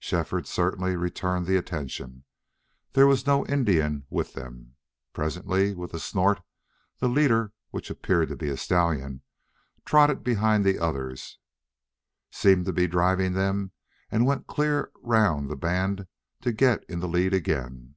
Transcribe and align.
Shefford 0.00 0.48
certainly 0.48 0.96
returned 0.96 1.46
the 1.46 1.54
attention. 1.56 2.24
There 2.94 3.06
was 3.06 3.24
no 3.24 3.46
Indian 3.46 4.04
with 4.10 4.32
them. 4.34 4.74
Presently, 5.12 5.74
with 5.76 5.94
a 5.94 6.00
snort, 6.00 6.40
the 6.98 7.08
leader, 7.08 7.52
which 7.70 7.88
appeared 7.88 8.30
to 8.30 8.36
be 8.36 8.48
a 8.48 8.56
stallion, 8.56 9.22
trotted 9.84 10.24
behind 10.24 10.64
the 10.64 10.80
others, 10.80 11.38
seemed 12.32 12.64
to 12.66 12.72
be 12.72 12.88
driving 12.88 13.34
them, 13.34 13.70
and 14.10 14.26
went 14.26 14.48
clear 14.48 14.90
round 15.02 15.48
the 15.48 15.54
band 15.56 16.08
to 16.40 16.50
get 16.50 16.82
in 16.88 16.98
the 16.98 17.06
lead 17.06 17.32
again. 17.32 17.94